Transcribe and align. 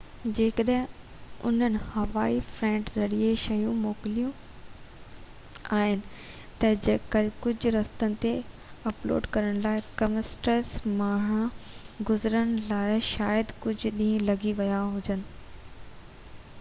جيڪڏهن 0.37 1.49
انهن 1.49 1.75
هوائي 1.81 2.37
فريٽ 2.53 2.87
ذريعي 2.93 3.35
شيون 3.41 3.75
موڪليون 3.81 5.67
آهن 5.79 6.01
ته 6.63 6.95
ڪجهه 7.17 7.73
رستن 7.77 8.17
تي 8.25 8.31
اپلوڊ 8.93 9.29
ڪرڻ 9.37 9.61
۽ 9.75 9.85
ڪسٽمز 10.01 10.71
مان 11.03 11.47
گذرڻ 12.13 12.57
لاءِ 12.73 12.99
شايد 13.11 13.55
ڪجهه 13.67 14.01
ڏينهن 14.01 14.27
لڳي 14.33 14.55
ويا 14.63 14.81
هجن 14.97 15.25